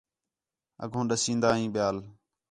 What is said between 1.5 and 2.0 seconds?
ہیں ٻِیال